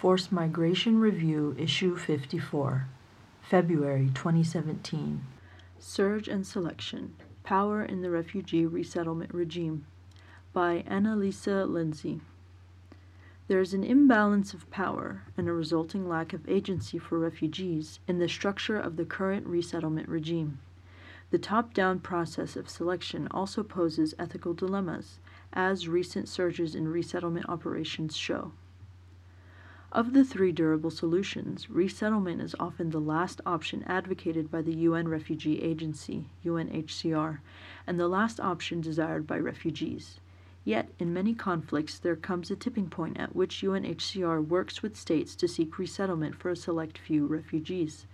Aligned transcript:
Forced 0.00 0.30
Migration 0.30 1.00
Review, 1.00 1.56
Issue 1.58 1.96
54, 1.96 2.86
February 3.42 4.12
2017. 4.14 5.24
Surge 5.80 6.28
and 6.28 6.46
Selection 6.46 7.16
Power 7.42 7.82
in 7.82 8.00
the 8.00 8.08
Refugee 8.08 8.64
Resettlement 8.64 9.34
Regime 9.34 9.86
by 10.52 10.84
Annalisa 10.88 11.68
Lindsay. 11.68 12.20
There 13.48 13.60
is 13.60 13.74
an 13.74 13.82
imbalance 13.82 14.54
of 14.54 14.70
power 14.70 15.24
and 15.36 15.48
a 15.48 15.52
resulting 15.52 16.08
lack 16.08 16.32
of 16.32 16.48
agency 16.48 16.98
for 16.98 17.18
refugees 17.18 17.98
in 18.06 18.20
the 18.20 18.28
structure 18.28 18.78
of 18.78 18.94
the 18.94 19.04
current 19.04 19.48
resettlement 19.48 20.08
regime. 20.08 20.60
The 21.32 21.38
top 21.38 21.74
down 21.74 21.98
process 21.98 22.54
of 22.54 22.70
selection 22.70 23.26
also 23.32 23.64
poses 23.64 24.14
ethical 24.16 24.54
dilemmas, 24.54 25.18
as 25.52 25.88
recent 25.88 26.28
surges 26.28 26.76
in 26.76 26.86
resettlement 26.86 27.48
operations 27.48 28.16
show. 28.16 28.52
Of 29.98 30.12
the 30.12 30.22
three 30.22 30.52
durable 30.52 30.92
solutions, 30.92 31.68
resettlement 31.68 32.40
is 32.40 32.54
often 32.60 32.90
the 32.90 33.00
last 33.00 33.40
option 33.44 33.82
advocated 33.82 34.48
by 34.48 34.62
the 34.62 34.76
UN 34.76 35.08
Refugee 35.08 35.60
Agency, 35.60 36.26
UNHCR, 36.44 37.40
and 37.84 37.98
the 37.98 38.06
last 38.06 38.38
option 38.38 38.80
desired 38.80 39.26
by 39.26 39.40
refugees. 39.40 40.20
Yet, 40.64 40.88
in 41.00 41.12
many 41.12 41.34
conflicts, 41.34 41.98
there 41.98 42.14
comes 42.14 42.48
a 42.48 42.54
tipping 42.54 42.88
point 42.88 43.18
at 43.18 43.34
which 43.34 43.60
UNHCR 43.60 44.46
works 44.46 44.84
with 44.84 44.96
states 44.96 45.34
to 45.34 45.48
seek 45.48 45.80
resettlement 45.80 46.36
for 46.36 46.50
a 46.50 46.54
select 46.54 46.96
few 46.96 47.26
refugees. 47.26 48.06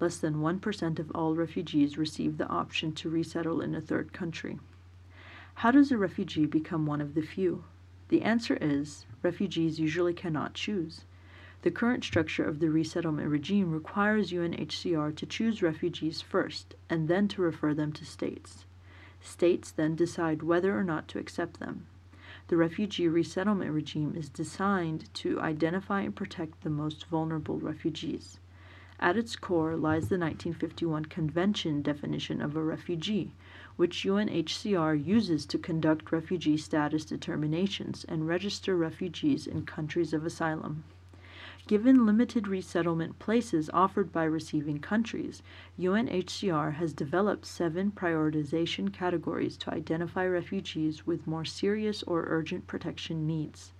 Less 0.00 0.18
than 0.18 0.40
1% 0.40 0.98
of 0.98 1.12
all 1.12 1.36
refugees 1.36 1.96
receive 1.96 2.38
the 2.38 2.48
option 2.48 2.90
to 2.94 3.08
resettle 3.08 3.60
in 3.60 3.76
a 3.76 3.80
third 3.80 4.12
country. 4.12 4.58
How 5.54 5.70
does 5.70 5.92
a 5.92 5.98
refugee 5.98 6.46
become 6.46 6.84
one 6.84 7.00
of 7.00 7.14
the 7.14 7.22
few? 7.22 7.62
The 8.08 8.22
answer 8.22 8.58
is 8.60 9.06
refugees 9.22 9.78
usually 9.78 10.14
cannot 10.14 10.54
choose. 10.54 11.02
The 11.62 11.72
current 11.72 12.04
structure 12.04 12.44
of 12.44 12.60
the 12.60 12.70
resettlement 12.70 13.28
regime 13.28 13.72
requires 13.72 14.30
UNHCR 14.30 15.16
to 15.16 15.26
choose 15.26 15.60
refugees 15.60 16.22
first 16.22 16.76
and 16.88 17.08
then 17.08 17.26
to 17.28 17.42
refer 17.42 17.74
them 17.74 17.92
to 17.94 18.04
states. 18.04 18.64
States 19.20 19.72
then 19.72 19.96
decide 19.96 20.44
whether 20.44 20.78
or 20.78 20.84
not 20.84 21.08
to 21.08 21.18
accept 21.18 21.58
them. 21.58 21.86
The 22.46 22.56
refugee 22.56 23.08
resettlement 23.08 23.72
regime 23.72 24.14
is 24.16 24.28
designed 24.28 25.12
to 25.14 25.40
identify 25.40 26.02
and 26.02 26.14
protect 26.14 26.62
the 26.62 26.70
most 26.70 27.06
vulnerable 27.06 27.58
refugees. 27.58 28.38
At 29.00 29.16
its 29.16 29.34
core 29.34 29.76
lies 29.76 30.08
the 30.08 30.18
1951 30.18 31.06
Convention 31.06 31.82
definition 31.82 32.40
of 32.40 32.56
a 32.56 32.62
refugee, 32.62 33.34
which 33.76 34.04
UNHCR 34.04 35.04
uses 35.04 35.44
to 35.46 35.58
conduct 35.58 36.12
refugee 36.12 36.56
status 36.56 37.04
determinations 37.04 38.04
and 38.08 38.28
register 38.28 38.76
refugees 38.76 39.46
in 39.48 39.66
countries 39.66 40.12
of 40.12 40.24
asylum. 40.24 40.84
Given 41.66 42.06
limited 42.06 42.48
resettlement 42.48 43.18
places 43.18 43.68
offered 43.74 44.12
by 44.12 44.24
receiving 44.24 44.78
countries, 44.78 45.42
UNHCR 45.78 46.74
has 46.74 46.92
developed 46.92 47.44
seven 47.44 47.90
prioritization 47.90 48.92
categories 48.92 49.56
to 49.58 49.74
identify 49.74 50.26
refugees 50.26 51.06
with 51.06 51.26
more 51.26 51.44
serious 51.44 52.02
or 52.04 52.24
urgent 52.28 52.66
protection 52.66 53.26
needs. 53.26 53.72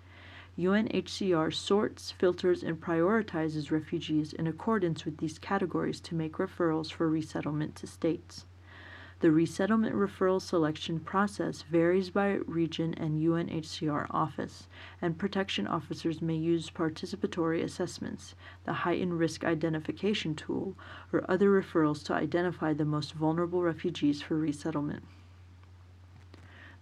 UNHCR 0.58 1.54
sorts, 1.54 2.10
filters, 2.10 2.64
and 2.64 2.80
prioritizes 2.80 3.70
refugees 3.70 4.32
in 4.32 4.48
accordance 4.48 5.04
with 5.04 5.18
these 5.18 5.38
categories 5.38 6.00
to 6.00 6.16
make 6.16 6.32
referrals 6.32 6.90
for 6.90 7.08
resettlement 7.08 7.76
to 7.76 7.86
states. 7.86 8.44
The 9.20 9.32
resettlement 9.32 9.96
referral 9.96 10.40
selection 10.40 11.00
process 11.00 11.62
varies 11.62 12.10
by 12.10 12.34
region 12.46 12.94
and 12.94 13.20
UNHCR 13.20 14.06
office, 14.10 14.68
and 15.02 15.18
protection 15.18 15.66
officers 15.66 16.22
may 16.22 16.36
use 16.36 16.70
participatory 16.70 17.60
assessments, 17.64 18.36
the 18.64 18.72
heightened 18.72 19.18
risk 19.18 19.42
identification 19.42 20.36
tool, 20.36 20.76
or 21.12 21.28
other 21.28 21.50
referrals 21.50 22.04
to 22.04 22.14
identify 22.14 22.72
the 22.72 22.84
most 22.84 23.12
vulnerable 23.12 23.62
refugees 23.62 24.22
for 24.22 24.36
resettlement. 24.36 25.02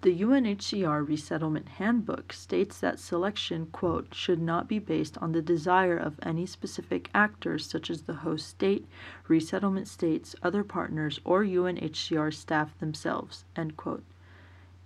The 0.03 0.21
UNHCR 0.21 1.09
Resettlement 1.09 1.69
Handbook 1.69 2.33
states 2.33 2.79
that 2.81 3.01
selection, 3.01 3.67
quote, 3.73 4.15
should 4.15 4.41
not 4.41 4.69
be 4.69 4.79
based 4.79 5.17
on 5.19 5.33
the 5.33 5.41
desire 5.41 5.97
of 5.97 6.21
any 6.23 6.45
specific 6.45 7.09
actors 7.15 7.67
such 7.67 7.91
as 7.91 8.03
the 8.03 8.17
host 8.17 8.47
state, 8.47 8.87
resettlement 9.27 9.89
states, 9.89 10.37
other 10.43 10.63
partners, 10.63 11.19
or 11.25 11.45
UNHCR 11.45 12.33
staff 12.33 12.79
themselves, 12.79 13.45
end 13.57 13.77
quote. 13.77 14.05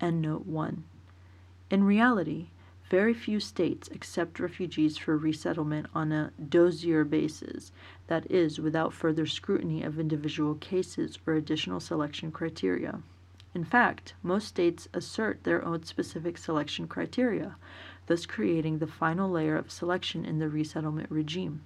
End 0.00 0.22
note 0.22 0.46
1. 0.46 0.84
In 1.70 1.84
reality, 1.84 2.46
very 2.88 3.12
few 3.12 3.40
states 3.40 3.88
accept 3.92 4.40
refugees 4.40 4.96
for 4.96 5.16
resettlement 5.18 5.86
on 5.94 6.12
a 6.12 6.32
dossier 6.48 7.02
basis, 7.02 7.72
that 8.06 8.30
is, 8.30 8.60
without 8.60 8.92
further 8.92 9.26
scrutiny 9.26 9.82
of 9.82 9.98
individual 9.98 10.54
cases 10.54 11.18
or 11.26 11.34
additional 11.34 11.80
selection 11.80 12.32
criteria. 12.32 13.02
In 13.52 13.64
fact, 13.64 14.14
most 14.22 14.46
states 14.46 14.88
assert 14.94 15.42
their 15.42 15.64
own 15.64 15.82
specific 15.82 16.38
selection 16.38 16.86
criteria, 16.86 17.56
thus 18.06 18.24
creating 18.24 18.78
the 18.78 18.86
final 18.86 19.28
layer 19.28 19.56
of 19.56 19.72
selection 19.72 20.24
in 20.24 20.38
the 20.38 20.48
resettlement 20.48 21.10
regime. 21.10 21.62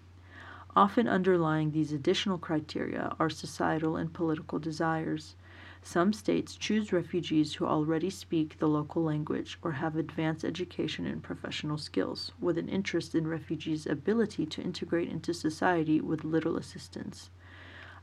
Often 0.75 1.09
underlying 1.09 1.71
these 1.71 1.93
additional 1.93 2.39
criteria 2.39 3.15
are 3.21 3.31
societal 3.31 3.97
and 3.97 4.13
political 4.13 4.59
desires. 4.59 5.37
Some 5.83 6.15
states 6.15 6.57
choose 6.57 6.93
refugees 6.93 7.55
who 7.55 7.67
already 7.67 8.09
speak 8.09 8.59
the 8.59 8.69
local 8.69 9.03
language 9.03 9.59
or 9.63 9.73
have 9.73 9.95
advanced 9.95 10.45
education 10.45 11.07
and 11.07 11.23
professional 11.23 11.77
skills, 11.77 12.33
with 12.41 12.57
an 12.57 12.71
interest 12.71 13.15
in 13.15 13.29
refugees' 13.29 13.87
ability 13.87 14.47
to 14.47 14.63
integrate 14.63 15.11
into 15.11 15.35
society 15.35 16.01
with 16.01 16.25
little 16.25 16.57
assistance. 16.57 17.29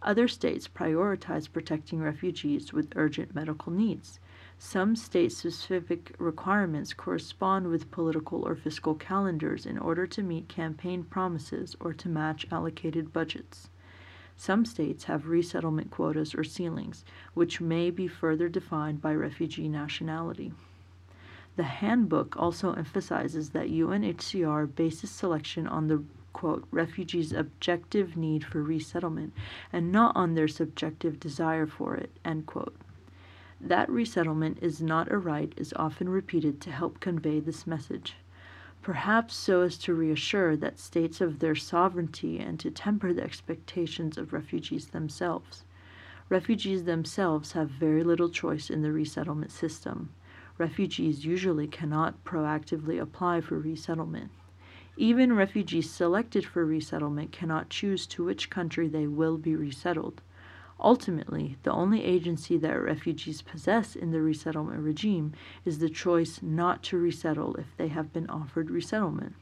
Other 0.04 0.28
states 0.28 0.68
prioritize 0.68 1.52
protecting 1.52 2.02
refugees 2.02 2.74
with 2.74 2.94
urgent 2.96 3.36
medical 3.36 3.72
needs. 3.72 4.20
Some 4.58 4.96
state 4.96 5.32
specific 5.32 6.16
requirements 6.18 6.94
correspond 6.94 7.68
with 7.68 7.92
political 7.92 8.42
or 8.48 8.56
fiscal 8.56 8.96
calendars 8.96 9.66
in 9.66 9.78
order 9.78 10.08
to 10.08 10.24
meet 10.24 10.48
campaign 10.48 11.04
promises 11.04 11.76
or 11.80 11.94
to 11.94 12.10
match 12.10 12.48
allocated 12.52 13.14
budgets. 13.14 13.70
Some 14.36 14.66
states 14.66 15.04
have 15.04 15.28
resettlement 15.28 15.92
quotas 15.92 16.34
or 16.34 16.44
ceilings, 16.44 17.06
which 17.36 17.62
may 17.62 17.92
be 17.92 18.08
further 18.08 18.50
defined 18.50 19.02
by 19.02 19.14
refugee 19.14 19.70
nationality. 19.70 20.52
The 21.58 21.64
handbook 21.64 22.36
also 22.38 22.74
emphasizes 22.74 23.50
that 23.52 23.70
UNHCR 23.70 24.74
bases 24.74 25.12
selection 25.12 25.68
on 25.68 25.88
the 25.88 26.04
quote, 26.34 26.68
refugees' 26.72 27.34
objective 27.34 28.16
need 28.16 28.44
for 28.44 28.62
resettlement 28.62 29.34
and 29.72 29.92
not 29.92 30.16
on 30.16 30.34
their 30.34 30.48
subjective 30.48 31.20
desire 31.20 31.68
for 31.68 31.96
it, 31.96 32.12
end 32.24 32.46
quote. 32.46 32.76
That 33.60 33.90
resettlement 33.90 34.58
is 34.62 34.82
not 34.82 35.12
a 35.12 35.18
right 35.18 35.54
is 35.56 35.74
often 35.76 36.10
repeated 36.10 36.60
to 36.62 36.72
help 36.72 37.00
convey 37.00 37.40
this 37.40 37.68
message, 37.68 38.16
perhaps 38.82 39.36
so 39.36 39.62
as 39.62 39.78
to 39.80 39.94
reassure 39.94 40.58
that 40.58 40.80
states 40.80 41.22
of 41.22 41.40
their 41.40 41.54
sovereignty 41.54 42.40
and 42.40 42.60
to 42.60 42.72
temper 42.72 43.14
the 43.14 43.24
expectations 43.24 44.18
of 44.18 44.34
refugees 44.34 44.88
themselves. 44.88 45.64
Refugees 46.28 46.86
themselves 46.86 47.52
have 47.52 47.70
very 47.70 48.04
little 48.04 48.30
choice 48.30 48.70
in 48.70 48.82
the 48.82 48.92
resettlement 48.92 49.52
system. 49.52 50.10
Refugees 50.58 51.26
usually 51.26 51.68
cannot 51.68 52.24
proactively 52.24 53.02
apply 53.02 53.42
for 53.42 53.60
resettlement. 53.60 54.32
Even 54.98 55.34
refugees 55.34 55.90
selected 55.90 56.46
for 56.46 56.66
resettlement 56.66 57.32
cannot 57.32 57.70
choose 57.70 58.06
to 58.08 58.26
which 58.26 58.50
country 58.50 58.88
they 58.88 59.08
will 59.08 59.38
be 59.38 59.56
resettled. 59.56 60.22
Ultimately, 60.80 61.58
the 61.64 61.72
only 61.72 62.04
agency 62.04 62.58
that 62.58 62.74
refugees 62.74 63.42
possess 63.42 63.96
in 63.96 64.12
the 64.12 64.22
resettlement 64.22 64.82
regime 64.82 65.32
is 65.64 65.80
the 65.80 65.90
choice 65.90 66.42
not 66.42 66.84
to 66.84 66.98
resettle 66.98 67.56
if 67.56 67.68
they 67.78 67.88
have 67.88 68.12
been 68.12 68.30
offered 68.30 68.70
resettlement. 68.70 69.36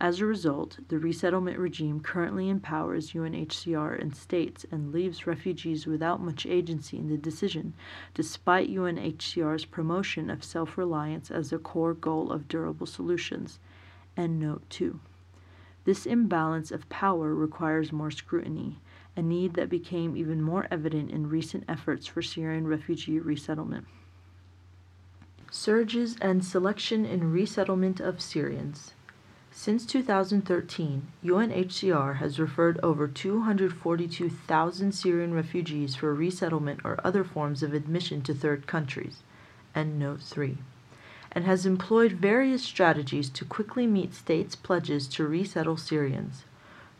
As 0.00 0.20
a 0.20 0.26
result, 0.26 0.78
the 0.88 0.98
resettlement 1.00 1.58
regime 1.58 1.98
currently 1.98 2.48
empowers 2.48 3.14
UNHCR 3.14 4.00
and 4.00 4.14
states 4.14 4.64
and 4.70 4.92
leaves 4.92 5.26
refugees 5.26 5.88
without 5.88 6.20
much 6.20 6.46
agency 6.46 6.98
in 6.98 7.08
the 7.08 7.18
decision, 7.18 7.74
despite 8.14 8.70
UNHCR's 8.70 9.64
promotion 9.64 10.30
of 10.30 10.44
self 10.44 10.78
reliance 10.78 11.32
as 11.32 11.52
a 11.52 11.58
core 11.58 11.94
goal 11.94 12.30
of 12.30 12.46
durable 12.46 12.86
solutions. 12.86 13.58
End 14.18 14.40
note 14.40 14.68
2. 14.70 14.98
This 15.84 16.04
imbalance 16.04 16.72
of 16.72 16.88
power 16.88 17.32
requires 17.32 17.92
more 17.92 18.10
scrutiny, 18.10 18.80
a 19.16 19.22
need 19.22 19.54
that 19.54 19.70
became 19.70 20.16
even 20.16 20.42
more 20.42 20.66
evident 20.72 21.12
in 21.12 21.28
recent 21.28 21.62
efforts 21.68 22.08
for 22.08 22.20
Syrian 22.20 22.66
refugee 22.66 23.20
resettlement. 23.20 23.86
Surges 25.52 26.16
and 26.20 26.44
selection 26.44 27.06
in 27.06 27.32
resettlement 27.32 28.00
of 28.00 28.20
Syrians. 28.20 28.92
Since 29.52 29.86
2013, 29.86 31.06
UNHCR 31.24 32.16
has 32.16 32.40
referred 32.40 32.78
over 32.82 33.06
242,000 33.06 34.92
Syrian 34.92 35.32
refugees 35.32 35.94
for 35.94 36.12
resettlement 36.12 36.80
or 36.84 37.00
other 37.04 37.22
forms 37.22 37.62
of 37.62 37.72
admission 37.72 38.22
to 38.22 38.34
third 38.34 38.66
countries. 38.66 39.22
End 39.74 39.98
note 39.98 40.20
3. 40.20 40.58
And 41.32 41.44
has 41.44 41.66
employed 41.66 42.12
various 42.12 42.62
strategies 42.62 43.28
to 43.30 43.44
quickly 43.44 43.86
meet 43.86 44.14
states' 44.14 44.56
pledges 44.56 45.06
to 45.08 45.26
resettle 45.26 45.76
Syrians. 45.76 46.44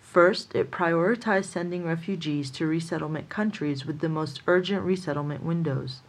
First, 0.01 0.55
it 0.55 0.71
prioritized 0.71 1.47
sending 1.47 1.85
refugees 1.85 2.51
to 2.53 2.67
resettlement 2.67 3.29
countries 3.29 3.85
with 3.85 4.01
the 4.01 4.09
most 4.09 4.41
urgent 4.47 4.83
resettlement 4.83 5.43
windows. 5.43 6.01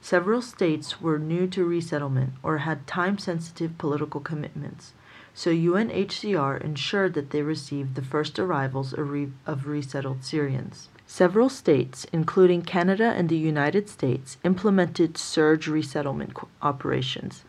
Several 0.00 0.42
states 0.42 1.00
were 1.00 1.18
new 1.18 1.46
to 1.48 1.64
resettlement 1.64 2.32
or 2.42 2.58
had 2.58 2.86
time 2.86 3.18
sensitive 3.18 3.78
political 3.78 4.20
commitments, 4.20 4.94
so 5.34 5.50
UNHCR 5.50 6.60
ensured 6.60 7.14
that 7.14 7.30
they 7.30 7.42
received 7.42 7.94
the 7.94 8.02
first 8.02 8.38
arrivals 8.38 8.92
of, 8.92 9.10
re- 9.10 9.32
of 9.46 9.66
resettled 9.66 10.24
Syrians. 10.24 10.88
Several 11.06 11.48
states, 11.48 12.06
including 12.12 12.62
Canada 12.62 13.12
and 13.16 13.28
the 13.28 13.36
United 13.36 13.88
States, 13.88 14.38
implemented 14.44 15.18
surge 15.18 15.68
resettlement 15.68 16.36
operations, 16.62 17.44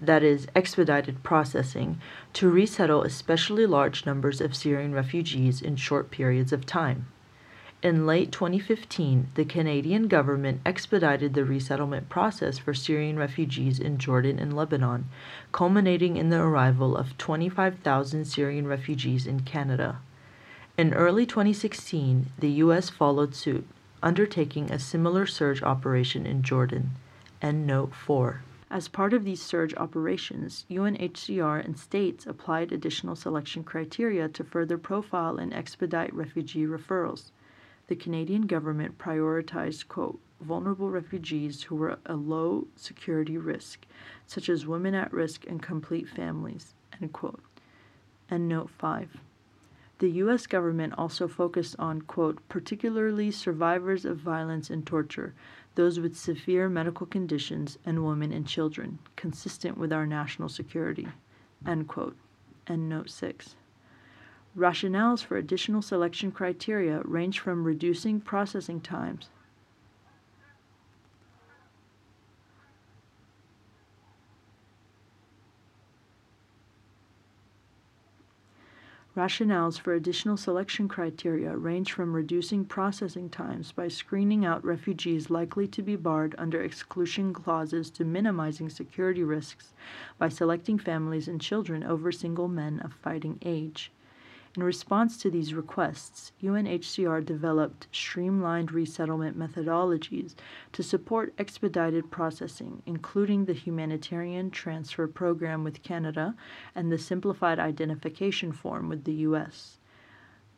that 0.00 0.22
is, 0.22 0.46
expedited 0.54 1.22
processing, 1.22 2.00
to 2.32 2.50
resettle 2.50 3.02
especially 3.02 3.66
large 3.66 4.06
numbers 4.06 4.40
of 4.40 4.56
Syrian 4.56 4.94
refugees 4.94 5.60
in 5.60 5.76
short 5.76 6.10
periods 6.10 6.52
of 6.52 6.66
time. 6.66 7.06
In 7.82 8.06
late 8.06 8.30
2015, 8.30 9.28
the 9.36 9.44
Canadian 9.46 10.06
government 10.06 10.60
expedited 10.66 11.32
the 11.32 11.46
resettlement 11.46 12.10
process 12.10 12.58
for 12.58 12.74
Syrian 12.74 13.18
refugees 13.18 13.78
in 13.78 13.96
Jordan 13.96 14.38
and 14.38 14.54
Lebanon, 14.54 15.08
culminating 15.50 16.18
in 16.18 16.28
the 16.28 16.40
arrival 16.40 16.94
of 16.94 17.16
25,000 17.16 18.26
Syrian 18.26 18.66
refugees 18.66 19.26
in 19.26 19.40
Canada. 19.40 19.98
In 20.76 20.92
early 20.92 21.24
2016, 21.24 22.26
the 22.38 22.50
U.S. 22.64 22.90
followed 22.90 23.34
suit, 23.34 23.66
undertaking 24.02 24.70
a 24.70 24.78
similar 24.78 25.24
surge 25.24 25.62
operation 25.62 26.26
in 26.26 26.42
Jordan. 26.42 26.90
End 27.40 27.66
note 27.66 27.94
4. 27.94 28.42
As 28.70 28.86
part 28.86 29.12
of 29.12 29.24
these 29.24 29.42
surge 29.42 29.74
operations, 29.74 30.64
UNHCR 30.70 31.64
and 31.64 31.76
states 31.76 32.26
applied 32.26 32.70
additional 32.70 33.16
selection 33.16 33.64
criteria 33.64 34.28
to 34.28 34.44
further 34.44 34.78
profile 34.78 35.38
and 35.38 35.52
expedite 35.52 36.14
refugee 36.14 36.66
referrals 36.66 37.32
the 37.90 37.96
Canadian 37.96 38.42
government 38.42 38.96
prioritized, 38.98 39.88
quote, 39.88 40.20
vulnerable 40.40 40.88
refugees 40.88 41.64
who 41.64 41.74
were 41.74 41.98
a 42.06 42.14
low 42.14 42.68
security 42.76 43.36
risk, 43.36 43.84
such 44.28 44.48
as 44.48 44.64
women 44.64 44.94
at 44.94 45.12
risk 45.12 45.44
and 45.48 45.60
complete 45.60 46.08
families, 46.08 46.72
end 47.02 47.12
quote. 47.12 47.42
And 48.30 48.48
note 48.48 48.70
5. 48.70 49.16
The 49.98 50.10
U.S. 50.22 50.46
government 50.46 50.94
also 50.96 51.26
focused 51.26 51.74
on, 51.80 52.02
quote, 52.02 52.38
particularly 52.48 53.32
survivors 53.32 54.04
of 54.04 54.18
violence 54.18 54.70
and 54.70 54.86
torture, 54.86 55.34
those 55.74 56.00
with 56.00 56.16
severe 56.16 56.68
medical 56.68 57.06
conditions, 57.06 57.78
and 57.84 58.04
women 58.04 58.32
and 58.32 58.46
children, 58.46 58.98
consistent 59.16 59.78
with 59.78 59.92
our 59.92 60.06
national 60.06 60.48
security, 60.48 61.08
end 61.66 61.88
quote. 61.88 62.16
End 62.66 62.88
note 62.88 63.10
6. 63.10 63.56
Rationales 64.56 65.24
for 65.24 65.36
additional 65.36 65.82
selection 65.82 66.32
criteria 66.32 67.02
range 67.04 67.38
from 67.38 67.64
reducing 67.64 68.20
processing 68.20 68.80
times 68.80 69.30
Rationales 79.16 79.76
for 79.76 79.92
additional 79.92 80.36
selection 80.36 80.86
criteria 80.86 81.56
range 81.56 81.92
from 81.92 82.14
reducing 82.14 82.64
processing 82.64 83.28
times 83.28 83.72
by 83.72 83.88
screening 83.88 84.44
out 84.44 84.64
refugees 84.64 85.30
likely 85.30 85.66
to 85.66 85.82
be 85.82 85.96
barred 85.96 86.36
under 86.38 86.62
exclusion 86.62 87.32
clauses 87.32 87.90
to 87.90 88.04
minimizing 88.04 88.70
security 88.70 89.24
risks 89.24 89.74
by 90.16 90.28
selecting 90.28 90.78
families 90.78 91.26
and 91.26 91.40
children 91.40 91.82
over 91.82 92.12
single 92.12 92.46
men 92.46 92.78
of 92.78 92.92
fighting 92.92 93.40
age. 93.42 93.90
In 94.56 94.64
response 94.64 95.16
to 95.18 95.30
these 95.30 95.54
requests, 95.54 96.32
UNHCR 96.42 97.24
developed 97.24 97.86
streamlined 97.92 98.72
resettlement 98.72 99.38
methodologies 99.38 100.34
to 100.72 100.82
support 100.82 101.32
expedited 101.38 102.10
processing, 102.10 102.82
including 102.84 103.44
the 103.44 103.52
Humanitarian 103.52 104.50
Transfer 104.50 105.06
Program 105.06 105.62
with 105.62 105.84
Canada 105.84 106.34
and 106.74 106.90
the 106.90 106.98
Simplified 106.98 107.60
Identification 107.60 108.50
Form 108.50 108.88
with 108.88 109.04
the 109.04 109.14
U.S. 109.30 109.78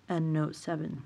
And 0.09 0.33
Note 0.33 0.57
7. 0.57 1.03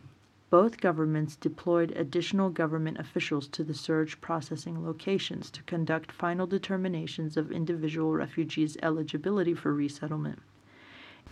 Both 0.48 0.80
governments 0.80 1.34
deployed 1.34 1.90
additional 1.90 2.50
government 2.50 3.00
officials 3.00 3.48
to 3.48 3.64
the 3.64 3.74
surge 3.74 4.20
processing 4.20 4.86
locations 4.86 5.50
to 5.50 5.62
conduct 5.64 6.12
final 6.12 6.46
determinations 6.46 7.36
of 7.36 7.50
individual 7.50 8.12
refugees' 8.12 8.76
eligibility 8.80 9.54
for 9.54 9.74
resettlement. 9.74 10.38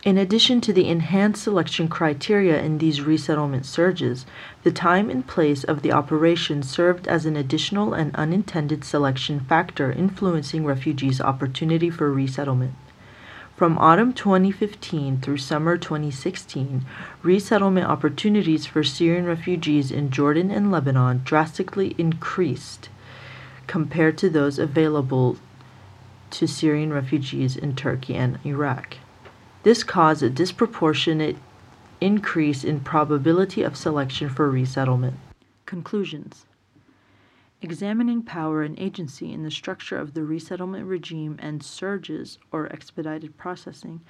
In 0.03 0.19
addition 0.19 0.61
to 0.61 0.71
the 0.71 0.87
enhanced 0.87 1.41
selection 1.41 1.87
criteria 1.87 2.61
in 2.61 2.77
these 2.77 3.01
resettlement 3.01 3.65
surges, 3.65 4.27
the 4.61 4.71
time 4.71 5.09
and 5.09 5.25
place 5.25 5.63
of 5.63 5.81
the 5.81 5.91
operation 5.91 6.61
served 6.61 7.07
as 7.07 7.25
an 7.25 7.35
additional 7.35 7.93
and 7.95 8.15
unintended 8.15 8.83
selection 8.83 9.39
factor 9.39 9.91
influencing 9.91 10.63
refugees' 10.63 11.19
opportunity 11.19 11.89
for 11.89 12.13
resettlement. 12.13 12.75
From 13.55 13.77
autumn 13.77 14.11
2015 14.11 15.21
through 15.21 15.37
summer 15.37 15.77
2016, 15.77 16.85
resettlement 17.23 17.87
opportunities 17.87 18.65
for 18.65 18.83
Syrian 18.83 19.25
refugees 19.25 19.91
in 19.91 20.11
Jordan 20.11 20.51
and 20.51 20.71
Lebanon 20.71 21.21
drastically 21.23 21.95
increased 21.97 22.89
compared 23.65 24.17
to 24.17 24.29
those 24.29 24.59
available 24.59 25.37
to 26.31 26.47
Syrian 26.47 26.91
refugees 26.91 27.55
in 27.55 27.75
Turkey 27.75 28.15
and 28.15 28.37
Iraq. 28.45 28.97
This 29.65 29.83
caused 29.83 30.21
a 30.21 30.29
disproportionate 30.29 31.37
increase 31.99 32.63
in 32.63 32.81
probability 32.81 33.63
of 33.63 33.75
selection 33.75 34.29
for 34.29 34.47
resettlement. 34.47 35.17
Conclusions 35.65 36.45
Examining 37.63 38.21
power 38.21 38.61
and 38.61 38.79
agency 38.79 39.33
in 39.33 39.41
the 39.41 39.49
structure 39.49 39.97
of 39.97 40.13
the 40.13 40.23
resettlement 40.23 40.85
regime 40.85 41.39
and 41.41 41.63
surges 41.63 42.37
or 42.51 42.71
expedited 42.71 43.37
processing 43.37 44.01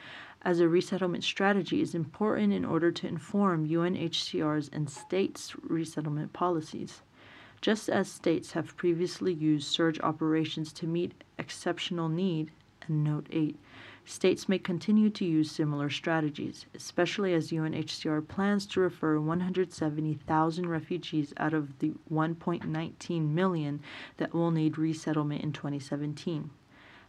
as 0.42 0.60
a 0.60 0.68
resettlement 0.68 1.24
strategy 1.24 1.80
is 1.80 1.96
important 1.96 2.52
in 2.52 2.66
order 2.66 2.92
to 2.92 3.08
inform 3.08 3.66
UNHCR's 3.66 4.70
and 4.74 4.90
states' 4.90 5.56
resettlement 5.64 6.34
policies. 6.34 7.02
Just 7.62 7.88
as 7.88 8.12
states 8.12 8.52
have 8.52 8.76
previously 8.76 9.32
used 9.32 9.68
surge 9.68 10.02
operations 10.02 10.74
to 10.74 10.86
meet 10.86 11.14
exceptional 11.40 12.10
need, 12.10 12.52
and 12.90 13.06
note 13.06 13.28
8, 13.32 13.58
States 14.08 14.48
may 14.48 14.60
continue 14.60 15.10
to 15.10 15.26
use 15.26 15.50
similar 15.50 15.90
strategies, 15.90 16.68
especially 16.76 17.34
as 17.34 17.50
UNHCR 17.50 18.28
plans 18.28 18.68
to 18.68 18.80
refer 18.80 19.20
170,000 19.20 20.70
refugees 20.70 21.34
out 21.38 21.56
of 21.56 21.80
the 21.80 21.92
1.19 22.12 23.30
million 23.30 23.82
that 24.18 24.32
will 24.32 24.52
need 24.52 24.78
resettlement 24.78 25.42
in 25.42 25.52
2017. 25.52 26.52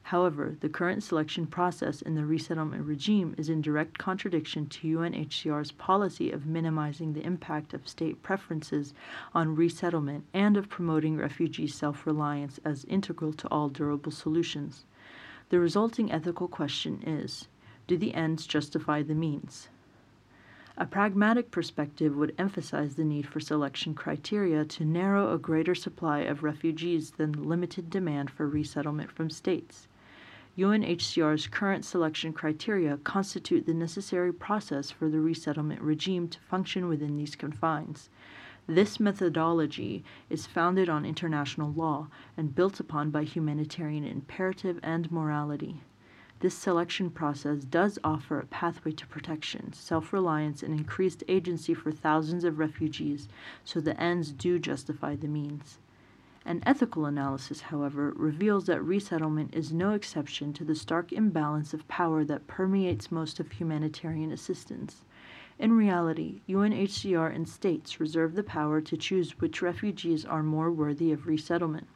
However, 0.04 0.56
the 0.60 0.70
current 0.70 1.02
selection 1.02 1.46
process 1.46 2.00
in 2.00 2.14
the 2.14 2.24
resettlement 2.24 2.86
regime 2.86 3.34
is 3.36 3.50
in 3.50 3.60
direct 3.60 3.98
contradiction 3.98 4.66
to 4.68 4.98
UNHCR's 4.98 5.72
policy 5.72 6.30
of 6.30 6.46
minimizing 6.46 7.12
the 7.12 7.24
impact 7.26 7.74
of 7.74 7.86
state 7.88 8.22
preferences 8.22 8.94
on 9.34 9.54
resettlement 9.54 10.24
and 10.32 10.56
of 10.56 10.70
promoting 10.70 11.18
refugee 11.18 11.66
self 11.66 12.06
reliance 12.06 12.58
as 12.64 12.84
integral 12.84 13.34
to 13.34 13.48
all 13.48 13.68
durable 13.68 14.12
solutions. 14.12 14.86
The 15.48 15.60
resulting 15.60 16.10
ethical 16.10 16.48
question 16.48 17.02
is 17.06 17.46
do 17.86 17.96
the 17.96 18.14
ends 18.14 18.46
justify 18.46 19.02
the 19.02 19.14
means? 19.14 19.68
A 20.76 20.86
pragmatic 20.86 21.52
perspective 21.52 22.16
would 22.16 22.34
emphasize 22.36 22.96
the 22.96 23.04
need 23.04 23.26
for 23.26 23.38
selection 23.38 23.94
criteria 23.94 24.64
to 24.64 24.84
narrow 24.84 25.32
a 25.32 25.38
greater 25.38 25.74
supply 25.74 26.20
of 26.20 26.42
refugees 26.42 27.12
than 27.12 27.32
the 27.32 27.40
limited 27.40 27.88
demand 27.90 28.28
for 28.28 28.48
resettlement 28.48 29.12
from 29.12 29.30
states. 29.30 29.86
UNHCR's 30.58 31.46
current 31.46 31.84
selection 31.84 32.32
criteria 32.32 32.96
constitute 32.98 33.66
the 33.66 33.74
necessary 33.74 34.32
process 34.32 34.90
for 34.90 35.08
the 35.08 35.20
resettlement 35.20 35.80
regime 35.80 36.28
to 36.28 36.40
function 36.40 36.88
within 36.88 37.16
these 37.16 37.36
confines. 37.36 38.10
This 38.68 38.98
methodology 38.98 40.02
is 40.28 40.48
founded 40.48 40.88
on 40.88 41.06
international 41.06 41.72
law 41.72 42.08
and 42.36 42.52
built 42.52 42.80
upon 42.80 43.10
by 43.10 43.22
humanitarian 43.22 44.04
imperative 44.04 44.80
and 44.82 45.10
morality. 45.12 45.82
This 46.40 46.54
selection 46.54 47.10
process 47.10 47.64
does 47.64 47.98
offer 48.02 48.40
a 48.40 48.46
pathway 48.46 48.90
to 48.90 49.06
protection, 49.06 49.72
self 49.72 50.12
reliance, 50.12 50.64
and 50.64 50.74
increased 50.74 51.22
agency 51.28 51.74
for 51.74 51.92
thousands 51.92 52.42
of 52.42 52.58
refugees, 52.58 53.28
so 53.64 53.80
the 53.80 53.98
ends 54.00 54.32
do 54.32 54.58
justify 54.58 55.14
the 55.14 55.28
means. 55.28 55.78
An 56.44 56.60
ethical 56.66 57.06
analysis, 57.06 57.60
however, 57.60 58.12
reveals 58.16 58.66
that 58.66 58.82
resettlement 58.82 59.54
is 59.54 59.72
no 59.72 59.92
exception 59.92 60.52
to 60.54 60.64
the 60.64 60.74
stark 60.74 61.12
imbalance 61.12 61.72
of 61.72 61.86
power 61.88 62.24
that 62.24 62.48
permeates 62.48 63.12
most 63.12 63.38
of 63.38 63.52
humanitarian 63.52 64.32
assistance. 64.32 65.04
In 65.58 65.72
reality, 65.72 66.42
UNHCR 66.48 67.34
and 67.34 67.48
states 67.48 67.98
reserve 67.98 68.34
the 68.34 68.42
power 68.42 68.82
to 68.82 68.96
choose 68.96 69.40
which 69.40 69.62
refugees 69.62 70.24
are 70.24 70.42
more 70.42 70.70
worthy 70.70 71.12
of 71.12 71.26
resettlement. 71.26 71.86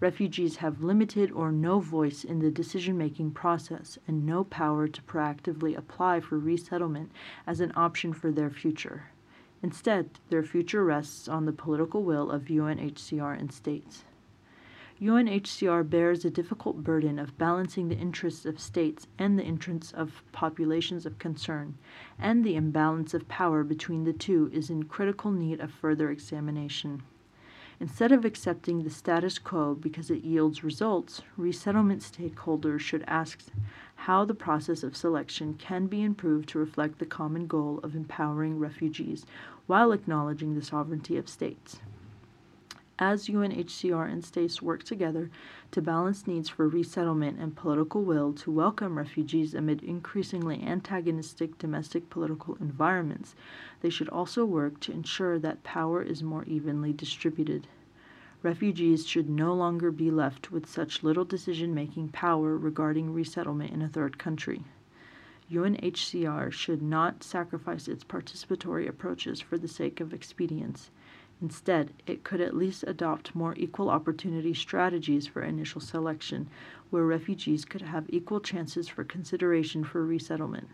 refugees 0.00 0.56
have 0.56 0.82
limited 0.82 1.30
or 1.30 1.52
no 1.52 1.80
voice 1.80 2.24
in 2.24 2.38
the 2.38 2.50
decision 2.50 2.96
making 2.96 3.30
process 3.30 3.98
and 4.06 4.24
no 4.24 4.44
power 4.44 4.88
to 4.88 5.02
proactively 5.02 5.76
apply 5.76 6.20
for 6.20 6.38
resettlement 6.38 7.10
as 7.46 7.60
an 7.60 7.72
option 7.76 8.12
for 8.12 8.30
their 8.30 8.50
future. 8.50 9.04
Instead, 9.62 10.18
their 10.28 10.42
future 10.42 10.84
rests 10.84 11.28
on 11.28 11.44
the 11.44 11.52
political 11.52 12.02
will 12.02 12.30
of 12.30 12.44
UNHCR 12.44 13.38
and 13.38 13.52
states. 13.52 14.04
UNHCR 15.00 15.90
bears 15.90 16.24
a 16.24 16.30
difficult 16.30 16.82
burden 16.82 17.18
of 17.18 17.36
balancing 17.36 17.90
the 17.90 17.98
interests 17.98 18.46
of 18.46 18.58
states 18.58 19.06
and 19.18 19.38
the 19.38 19.44
interests 19.44 19.92
of 19.92 20.22
populations 20.32 21.04
of 21.04 21.18
concern, 21.18 21.74
and 22.18 22.42
the 22.42 22.56
imbalance 22.56 23.12
of 23.12 23.28
power 23.28 23.62
between 23.62 24.04
the 24.04 24.14
two 24.14 24.50
is 24.54 24.70
in 24.70 24.84
critical 24.84 25.30
need 25.30 25.60
of 25.60 25.70
further 25.70 26.10
examination. 26.10 27.02
Instead 27.78 28.10
of 28.10 28.24
accepting 28.24 28.84
the 28.84 28.88
status 28.88 29.38
quo 29.38 29.74
because 29.74 30.10
it 30.10 30.24
yields 30.24 30.64
results, 30.64 31.20
resettlement 31.36 32.00
stakeholders 32.00 32.80
should 32.80 33.04
ask 33.06 33.44
how 33.96 34.24
the 34.24 34.32
process 34.32 34.82
of 34.82 34.96
selection 34.96 35.52
can 35.52 35.86
be 35.86 36.02
improved 36.02 36.48
to 36.48 36.58
reflect 36.58 36.98
the 36.98 37.04
common 37.04 37.46
goal 37.46 37.80
of 37.82 37.94
empowering 37.94 38.58
refugees 38.58 39.26
while 39.66 39.92
acknowledging 39.92 40.54
the 40.54 40.64
sovereignty 40.64 41.18
of 41.18 41.28
states 41.28 41.80
as 42.98 43.28
UNHCR 43.28 44.10
and 44.10 44.24
states 44.24 44.62
work 44.62 44.82
together 44.82 45.30
to 45.70 45.82
balance 45.82 46.26
needs 46.26 46.48
for 46.48 46.66
resettlement 46.66 47.38
and 47.38 47.54
political 47.54 48.02
will 48.02 48.32
to 48.32 48.50
welcome 48.50 48.96
refugees 48.96 49.54
amid 49.54 49.82
increasingly 49.82 50.62
antagonistic 50.62 51.58
domestic 51.58 52.08
political 52.08 52.56
environments, 52.60 53.34
they 53.82 53.90
should 53.90 54.08
also 54.08 54.44
work 54.44 54.80
to 54.80 54.92
ensure 54.92 55.38
that 55.38 55.62
power 55.62 56.00
is 56.02 56.22
more 56.22 56.44
evenly 56.44 56.92
distributed. 56.92 57.66
Refugees 58.42 59.06
should 59.06 59.28
no 59.28 59.52
longer 59.52 59.90
be 59.90 60.10
left 60.10 60.50
with 60.50 60.66
such 60.66 61.02
little 61.02 61.24
decision 61.24 61.74
making 61.74 62.08
power 62.08 62.56
regarding 62.56 63.12
resettlement 63.12 63.72
in 63.72 63.82
a 63.82 63.88
third 63.88 64.18
country. 64.18 64.62
UNHCR 65.50 66.50
should 66.50 66.82
not 66.82 67.22
sacrifice 67.22 67.88
its 67.88 68.04
participatory 68.04 68.88
approaches 68.88 69.40
for 69.40 69.58
the 69.58 69.68
sake 69.68 70.00
of 70.00 70.12
expedience. 70.12 70.90
Instead, 71.42 71.92
it 72.06 72.24
could 72.24 72.40
at 72.40 72.56
least 72.56 72.84
adopt 72.86 73.34
more 73.34 73.54
equal 73.56 73.90
opportunity 73.90 74.54
strategies 74.54 75.26
for 75.26 75.42
initial 75.42 75.80
selection, 75.80 76.48
where 76.90 77.04
refugees 77.04 77.64
could 77.64 77.82
have 77.82 78.06
equal 78.08 78.40
chances 78.40 78.88
for 78.88 79.04
consideration 79.04 79.84
for 79.84 80.04
resettlement. 80.04 80.68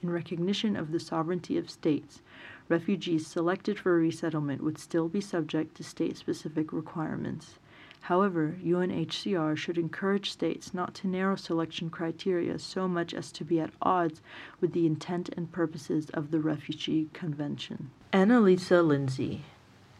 In 0.00 0.10
recognition 0.10 0.76
of 0.76 0.92
the 0.92 1.00
sovereignty 1.00 1.58
of 1.58 1.68
states, 1.68 2.22
refugees 2.68 3.26
selected 3.26 3.80
for 3.80 3.96
resettlement 3.96 4.62
would 4.62 4.78
still 4.78 5.08
be 5.08 5.20
subject 5.20 5.76
to 5.76 5.82
state 5.82 6.16
specific 6.16 6.72
requirements. 6.72 7.58
However, 8.02 8.56
UNHCR 8.64 9.56
should 9.56 9.76
encourage 9.76 10.30
states 10.30 10.72
not 10.72 10.94
to 10.94 11.08
narrow 11.08 11.34
selection 11.34 11.90
criteria 11.90 12.60
so 12.60 12.86
much 12.86 13.12
as 13.12 13.32
to 13.32 13.44
be 13.44 13.58
at 13.58 13.72
odds 13.82 14.22
with 14.60 14.72
the 14.72 14.86
intent 14.86 15.30
and 15.36 15.50
purposes 15.50 16.08
of 16.10 16.30
the 16.30 16.38
Refugee 16.38 17.08
Convention. 17.12 17.90
Annalisa 18.12 18.86
Lindsay, 18.86 19.42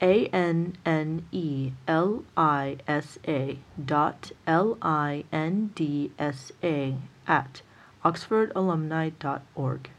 a 0.00 0.26
N 0.26 0.76
N 0.86 1.26
E 1.32 1.72
L 1.86 2.24
I 2.36 2.78
S 2.86 3.18
A 3.26 3.58
dot 3.82 4.32
L 4.46 4.78
I 4.80 5.24
N 5.32 5.72
D 5.74 6.12
S 6.18 6.52
A 6.62 6.96
at 7.26 7.62
oxfordalumni.org. 8.04 9.90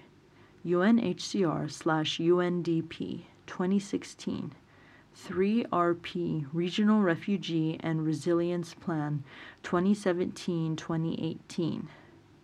UNHCR 0.65 1.71
slash 1.71 2.17
UNDP 2.17 3.25
2016 3.45 4.51
3RP 5.25 6.45
Regional 6.53 7.01
Refugee 7.01 7.79
and 7.81 8.05
Resilience 8.05 8.75
Plan 8.75 9.23
2017-2018 9.63 11.87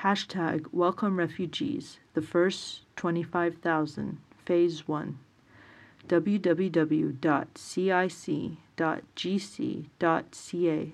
Hashtag 0.00 0.66
Welcome 0.72 1.18
Refugees, 1.18 2.00
the 2.12 2.20
first 2.20 2.82
25,000, 2.96 4.18
Phase 4.44 4.86
1. 4.86 5.18
www.cic.gc.ca 6.06 7.12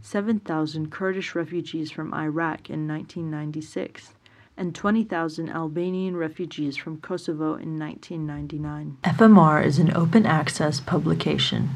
7,000 0.03 0.91
Kurdish 0.91 1.35
refugees 1.35 1.91
from 1.91 2.15
Iraq 2.15 2.71
in 2.71 2.89
1996, 2.89 4.15
and 4.57 4.75
20,000 4.75 5.49
Albanian 5.51 6.17
refugees 6.17 6.77
from 6.77 7.01
Kosovo 7.01 7.55
in 7.55 7.79
1999. 7.79 8.99
FMR 9.05 9.65
is 9.65 9.79
an 9.79 9.95
open 9.97 10.27
access 10.27 10.81
publication. 10.81 11.71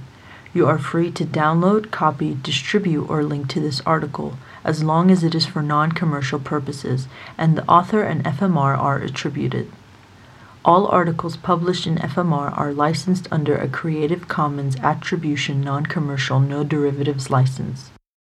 You 0.55 0.67
are 0.67 0.79
free 0.79 1.11
to 1.13 1.25
download, 1.25 1.91
copy, 1.91 2.37
distribute, 2.43 3.07
or 3.09 3.23
link 3.23 3.49
to 3.49 3.61
this 3.61 3.81
article 3.87 4.37
as 4.65 4.85
long 4.85 5.11
as 5.11 5.25
it 5.25 5.35
is 5.35 5.47
for 5.47 5.63
non 5.63 5.93
commercial 5.93 6.39
purposes 6.39 7.09
and 7.39 7.57
the 7.57 7.67
author 7.69 8.03
and 8.03 8.25
FMR 8.25 8.77
are 8.77 8.99
attributed. 8.99 9.71
All 10.65 10.87
articles 10.89 11.37
published 11.37 11.87
in 11.87 11.97
FMR 11.97 12.57
are 12.57 12.73
licensed 12.73 13.27
under 13.33 13.57
a 13.57 13.69
Creative 13.69 14.29
Commons 14.29 14.77
Attribution 14.77 15.61
Non 15.61 15.87
Commercial 15.87 16.39
No 16.39 16.65
Derivatives 16.65 17.31
license. 17.31 17.92